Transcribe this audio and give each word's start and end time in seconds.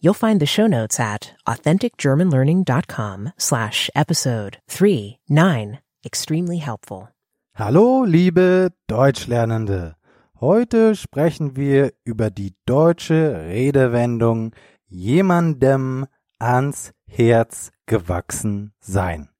You'll 0.00 0.14
find 0.14 0.38
the 0.38 0.46
show 0.46 0.68
notes 0.68 1.00
at 1.00 1.32
authenticgermanlearning.com 1.46 3.32
slash 3.36 3.90
episode 3.96 4.58
39. 4.68 5.80
Extremely 6.04 6.58
helpful. 6.58 7.08
Hallo, 7.56 8.04
liebe 8.04 8.70
Deutschlernende. 8.86 9.96
Heute 10.40 10.94
sprechen 10.94 11.56
wir 11.56 11.92
über 12.04 12.30
die 12.30 12.54
deutsche 12.64 13.46
Redewendung 13.48 14.54
jemandem 14.86 16.06
ans 16.38 16.92
Herz 17.08 17.72
gewachsen 17.86 18.72
sein. 18.78 19.30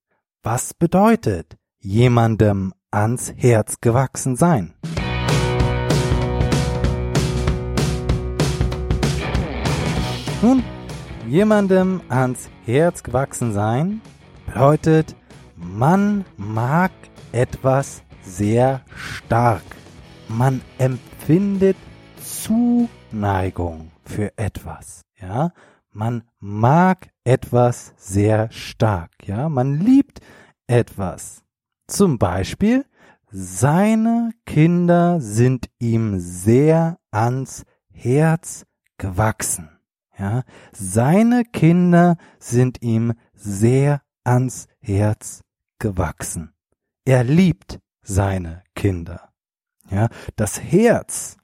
Was 0.43 0.75
bedeutet 0.75 1.57
jemandem 1.79 2.75
ans 2.91 3.33
Herz 3.37 3.81
gewachsen 3.81 4.35
sein? 4.35 4.75
Nun, 10.41 10.63
jemandem 11.27 12.01
ans 12.09 12.49
Herz 12.65 13.03
gewachsen 13.03 13.53
sein 13.53 14.01
bedeutet, 14.47 15.17
man 15.57 16.25
mag 16.37 16.93
etwas 17.33 18.05
sehr 18.23 18.83
stark. 18.95 19.65
Man 20.29 20.61
empfindet 20.79 21.77
Zuneigung 22.23 23.91
für 24.05 24.39
etwas. 24.39 25.03
Ja, 25.21 25.51
man 25.91 26.23
mag 26.39 27.11
etwas 27.25 27.95
sehr 27.97 28.49
stark. 28.53 29.11
Ja, 29.25 29.49
man 29.49 29.81
liebt 29.81 30.21
etwas. 30.69 31.43
Zum 31.89 32.17
Beispiel, 32.17 32.85
seine 33.29 34.31
Kinder 34.47 35.21
sind 35.21 35.69
ihm 35.81 36.21
sehr 36.21 36.99
ans 37.11 37.65
Herz 37.91 38.67
gewachsen. 38.99 39.78
Ja, 40.19 40.43
seine 40.73 41.45
Kinder 41.45 42.17
sind 42.41 42.83
ihm 42.83 43.15
sehr 43.35 44.03
ans 44.25 44.67
Herz 44.81 45.43
gewachsen. 45.79 46.53
Er 47.05 47.23
liebt 47.23 47.79
seine 48.03 48.65
Kinder. 48.75 49.31
Ja, 49.91 50.09
das 50.37 50.61
Herz 50.61 51.37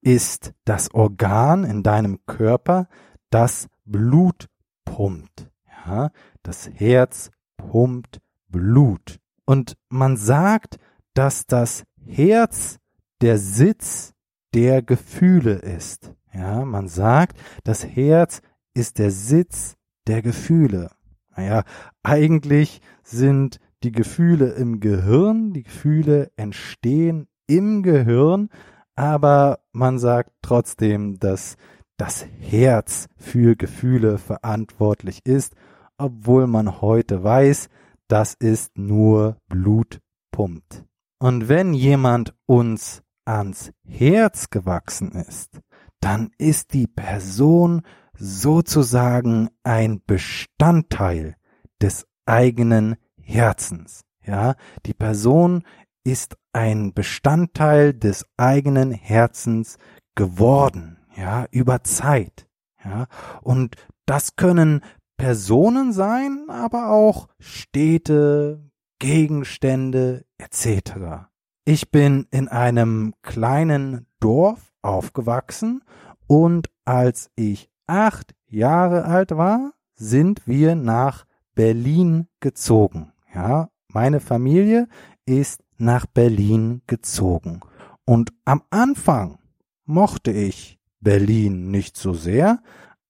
ist 0.00 0.52
das 0.64 0.92
Organ 0.92 1.64
in 1.64 1.82
deinem 1.82 2.26
Körper, 2.26 2.88
das 3.30 3.68
Blut 3.84 4.48
pumpt. 4.84 5.48
Ja, 5.86 6.10
das 6.42 6.68
Herz 6.74 7.30
pumpt 7.56 8.20
Blut. 8.48 9.20
Und 9.46 9.76
man 9.88 10.16
sagt, 10.16 10.78
dass 11.14 11.46
das 11.46 11.84
Herz 12.04 12.78
der 13.20 13.38
Sitz 13.38 14.12
der 14.54 14.82
Gefühle 14.82 15.54
ist. 15.54 16.12
Ja, 16.32 16.64
man 16.64 16.88
sagt, 16.88 17.38
das 17.64 17.84
Herz 17.86 18.40
ist 18.74 18.98
der 18.98 19.10
Sitz 19.10 19.76
der 20.06 20.22
Gefühle. 20.22 20.90
Naja, 21.36 21.64
eigentlich 22.02 22.80
sind 23.02 23.58
die 23.82 23.92
Gefühle 23.92 24.50
im 24.52 24.80
Gehirn, 24.80 25.52
die 25.52 25.64
Gefühle 25.64 26.30
entstehen 26.36 27.28
im 27.46 27.82
Gehirn, 27.82 28.48
aber 28.94 29.60
man 29.72 29.98
sagt 29.98 30.30
trotzdem, 30.42 31.18
dass 31.18 31.56
das 31.96 32.26
Herz 32.38 33.08
für 33.16 33.56
Gefühle 33.56 34.18
verantwortlich 34.18 35.20
ist, 35.24 35.54
obwohl 35.98 36.46
man 36.46 36.80
heute 36.80 37.22
weiß, 37.22 37.68
das 38.08 38.34
ist 38.34 38.76
nur 38.76 39.36
Blut 39.48 40.00
pumpt. 40.30 40.84
Und 41.18 41.48
wenn 41.48 41.74
jemand 41.74 42.34
uns 42.46 43.02
ans 43.24 43.72
Herz 43.86 44.50
gewachsen 44.50 45.12
ist, 45.12 45.60
dann 46.02 46.30
ist 46.36 46.74
die 46.74 46.86
Person 46.86 47.82
sozusagen 48.18 49.48
ein 49.62 50.02
Bestandteil 50.04 51.36
des 51.80 52.06
eigenen 52.26 52.96
Herzens. 53.16 54.04
Ja, 54.24 54.56
die 54.84 54.94
Person 54.94 55.62
ist 56.04 56.36
ein 56.52 56.92
Bestandteil 56.92 57.94
des 57.94 58.26
eigenen 58.36 58.92
Herzens 58.92 59.78
geworden, 60.14 60.98
ja, 61.16 61.46
über 61.50 61.82
Zeit. 61.84 62.46
Ja, 62.84 63.06
und 63.40 63.76
das 64.04 64.36
können 64.36 64.82
Personen 65.16 65.92
sein, 65.92 66.46
aber 66.48 66.90
auch 66.90 67.28
Städte, 67.38 68.70
Gegenstände 68.98 70.24
etc. 70.38 71.31
Ich 71.64 71.92
bin 71.92 72.26
in 72.32 72.48
einem 72.48 73.14
kleinen 73.22 74.06
Dorf 74.18 74.72
aufgewachsen 74.82 75.84
und 76.26 76.68
als 76.84 77.30
ich 77.36 77.70
acht 77.86 78.34
Jahre 78.48 79.04
alt 79.04 79.30
war, 79.36 79.72
sind 79.94 80.48
wir 80.48 80.74
nach 80.74 81.24
Berlin 81.54 82.26
gezogen. 82.40 83.12
Ja, 83.32 83.70
meine 83.86 84.18
Familie 84.18 84.88
ist 85.24 85.62
nach 85.78 86.06
Berlin 86.06 86.82
gezogen. 86.88 87.60
Und 88.04 88.32
am 88.44 88.62
Anfang 88.70 89.38
mochte 89.84 90.32
ich 90.32 90.80
Berlin 90.98 91.70
nicht 91.70 91.96
so 91.96 92.12
sehr, 92.12 92.60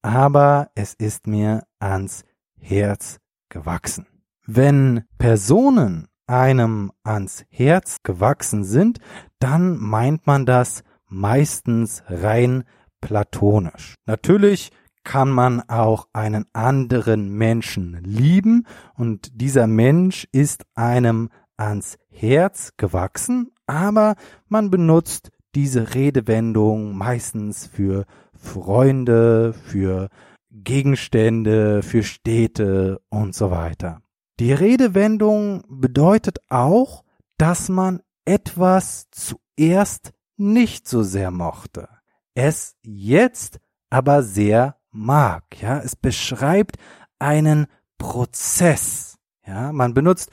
aber 0.02 0.70
es 0.74 0.92
ist 0.92 1.26
mir 1.26 1.66
ans 1.78 2.24
Herz 2.58 3.18
gewachsen. 3.48 4.06
Wenn 4.44 5.04
Personen 5.16 6.08
einem 6.32 6.92
ans 7.04 7.44
Herz 7.50 7.98
gewachsen 8.02 8.64
sind, 8.64 9.00
dann 9.38 9.76
meint 9.76 10.26
man 10.26 10.46
das 10.46 10.82
meistens 11.06 12.02
rein 12.08 12.64
platonisch. 13.02 13.96
Natürlich 14.06 14.70
kann 15.04 15.28
man 15.28 15.60
auch 15.68 16.08
einen 16.14 16.46
anderen 16.54 17.28
Menschen 17.36 18.02
lieben 18.02 18.66
und 18.94 19.28
dieser 19.34 19.66
Mensch 19.66 20.26
ist 20.32 20.64
einem 20.74 21.28
ans 21.58 21.98
Herz 22.08 22.72
gewachsen, 22.78 23.50
aber 23.66 24.14
man 24.48 24.70
benutzt 24.70 25.30
diese 25.54 25.94
Redewendung 25.94 26.96
meistens 26.96 27.66
für 27.66 28.06
Freunde, 28.34 29.52
für 29.52 30.08
Gegenstände, 30.50 31.82
für 31.82 32.02
Städte 32.02 33.00
und 33.10 33.34
so 33.34 33.50
weiter. 33.50 34.01
Die 34.42 34.52
Redewendung 34.52 35.62
bedeutet 35.68 36.40
auch, 36.48 37.04
dass 37.38 37.68
man 37.68 38.02
etwas 38.24 39.06
zuerst 39.12 40.12
nicht 40.36 40.88
so 40.88 41.04
sehr 41.04 41.30
mochte, 41.30 41.88
es 42.34 42.74
jetzt 42.82 43.60
aber 43.88 44.24
sehr 44.24 44.78
mag. 44.90 45.44
Ja, 45.60 45.78
es 45.78 45.94
beschreibt 45.94 46.76
einen 47.20 47.68
Prozess. 47.98 49.16
Ja, 49.46 49.70
man 49.70 49.94
benutzt 49.94 50.32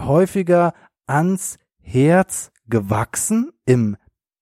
häufiger 0.00 0.74
ans 1.06 1.58
Herz 1.80 2.50
gewachsen 2.66 3.52
im 3.66 3.96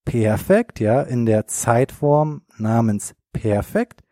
Perfekt, 0.06 0.80
ja, 0.80 1.02
in 1.02 1.26
der 1.26 1.46
Zeitform 1.48 2.46
namens 2.56 3.14
Perfekt. 3.34 4.04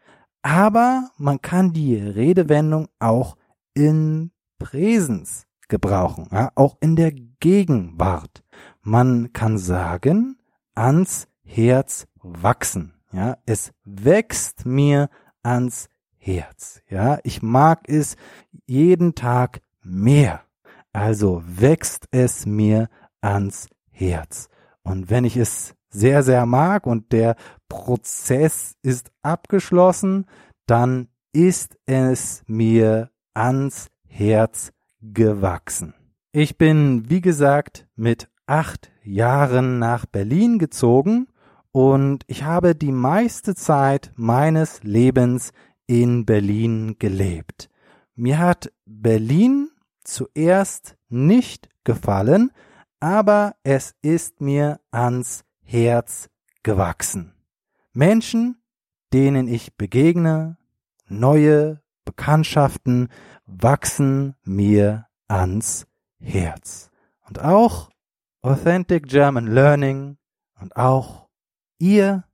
Aber 0.43 1.09
man 1.17 1.41
kann 1.41 1.73
die 1.73 1.97
Redewendung 1.97 2.89
auch 2.99 3.39
in 3.73 4.33
Präsens 4.61 5.47
gebrauchen, 5.67 6.29
ja, 6.31 6.53
auch 6.55 6.77
in 6.81 6.95
der 6.95 7.11
Gegenwart. 7.11 8.45
Man 8.83 9.33
kann 9.33 9.59
sagen, 9.59 10.39
ans 10.77 11.27
Herz 11.43 12.07
wachsen. 12.23 12.95
Ja, 13.13 13.39
es 13.47 13.73
wächst 13.85 14.67
mir 14.67 15.11
ans 15.43 15.89
Herz. 16.17 16.81
Ja, 16.89 17.19
ich 17.25 17.43
mag 17.43 17.89
es 17.89 18.17
jeden 18.67 19.17
Tag 19.17 19.63
mehr. 19.83 20.43
Also 20.93 21.43
wächst 21.47 22.07
es 22.13 22.47
mir 22.47 22.89
ans 23.21 23.69
Herz. 23.91 24.49
Und 24.83 25.11
wenn 25.11 25.25
ich 25.25 25.37
es 25.37 25.75
sehr, 25.89 26.23
sehr 26.23 26.47
mag 26.47 26.87
und 26.87 27.13
der 27.13 27.37
Prozess 27.69 28.77
ist 28.83 29.11
abgeschlossen, 29.23 30.27
dann 30.67 31.09
ist 31.33 31.77
es 31.87 32.43
mir 32.47 33.11
ans 33.35 33.89
Herz 34.11 34.73
gewachsen. 35.01 35.95
Ich 36.33 36.59
bin, 36.59 37.09
wie 37.09 37.21
gesagt, 37.21 37.87
mit 37.97 38.29
acht 38.47 38.91
Jahren 39.03 39.79
nach 39.79 40.05
Berlin 40.05 40.59
gezogen 40.59 41.29
und 41.73 42.25
ich 42.27 42.45
habe 42.45 42.75
die 42.75 42.93
meiste 42.93 43.55
Zeit 43.55 44.13
meines 44.17 44.83
Lebens 44.83 45.53
in 45.87 46.27
Berlin 46.27 46.97
gelebt. 46.99 47.71
Mir 48.15 48.39
hat 48.39 48.73
Berlin 48.85 49.71
zuerst 50.05 50.97
nicht 51.09 51.69
gefallen, 51.85 52.51
aber 52.99 53.55
es 53.63 53.95
ist 54.03 54.41
mir 54.41 54.81
ans 54.91 55.45
Herz 55.63 56.29
gewachsen. 56.63 57.33
Menschen, 57.93 58.63
denen 59.13 59.49
ich 59.49 59.77
begegne, 59.77 60.59
neue 61.09 61.81
Bekanntschaften 62.11 63.09
wachsen 63.47 64.35
mir 64.43 65.07
ans 65.29 65.87
Herz. 66.19 66.91
Und 67.29 67.39
auch 67.39 67.89
Authentic 68.43 69.07
German 69.07 69.47
Learning 69.47 70.17
und 70.61 70.75
auch 70.75 71.29
ihr 71.79 72.25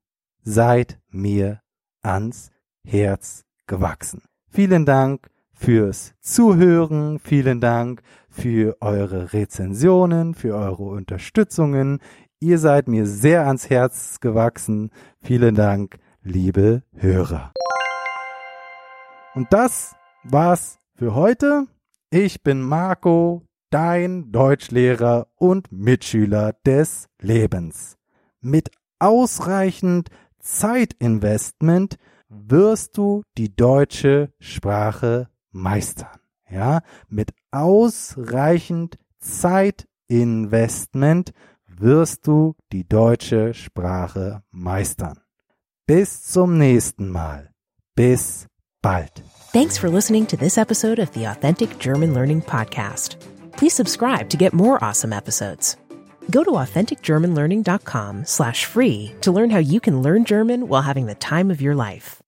seid 0.42 0.98
mir 1.10 1.60
ans 2.00 2.50
Herz 2.86 3.44
gewachsen. 3.66 4.22
Vielen 4.48 4.86
Dank 4.86 5.28
fürs 5.52 6.14
Zuhören, 6.20 7.18
vielen 7.18 7.60
Dank 7.60 8.00
für 8.30 8.78
eure 8.80 9.34
Rezensionen, 9.34 10.34
für 10.34 10.54
eure 10.54 10.84
Unterstützungen. 10.84 11.98
Ihr 12.40 12.58
seid 12.58 12.88
mir 12.88 13.06
sehr 13.06 13.46
ans 13.46 13.68
Herz 13.68 14.20
gewachsen. 14.20 14.90
Vielen 15.20 15.54
Dank, 15.54 15.98
liebe 16.22 16.82
Hörer. 16.94 17.52
Und 19.36 19.52
das 19.52 19.94
war's 20.24 20.80
für 20.94 21.14
heute. 21.14 21.66
Ich 22.08 22.42
bin 22.42 22.62
Marco, 22.62 23.42
dein 23.68 24.32
Deutschlehrer 24.32 25.26
und 25.36 25.70
Mitschüler 25.70 26.54
des 26.64 27.10
Lebens. 27.20 27.98
Mit 28.40 28.70
ausreichend 28.98 30.08
Zeitinvestment 30.38 31.98
wirst 32.30 32.96
du 32.96 33.24
die 33.36 33.54
deutsche 33.54 34.32
Sprache 34.40 35.28
meistern. 35.50 36.18
Ja, 36.48 36.80
mit 37.10 37.34
ausreichend 37.50 38.96
Zeitinvestment 39.18 41.34
wirst 41.66 42.26
du 42.26 42.56
die 42.72 42.88
deutsche 42.88 43.52
Sprache 43.52 44.42
meistern. 44.50 45.20
Bis 45.84 46.22
zum 46.22 46.56
nächsten 46.56 47.10
Mal. 47.10 47.50
Bis 47.94 48.48
bald. 48.86 49.22
Thanks 49.52 49.76
for 49.76 49.88
listening 49.88 50.26
to 50.26 50.36
this 50.36 50.58
episode 50.58 50.98
of 50.98 51.10
the 51.12 51.24
Authentic 51.24 51.78
German 51.78 52.14
Learning 52.14 52.40
Podcast. 52.40 53.16
Please 53.52 53.74
subscribe 53.74 54.28
to 54.28 54.36
get 54.36 54.52
more 54.52 54.82
awesome 54.84 55.12
episodes. 55.12 55.76
Go 56.30 56.44
to 56.44 56.52
authenticgermanlearning.com 56.52 58.24
slash 58.26 58.64
free 58.64 59.14
to 59.22 59.32
learn 59.32 59.50
how 59.50 59.58
you 59.58 59.80
can 59.80 60.02
learn 60.02 60.24
German 60.24 60.68
while 60.68 60.82
having 60.82 61.06
the 61.06 61.14
time 61.16 61.50
of 61.50 61.60
your 61.60 61.74
life. 61.74 62.22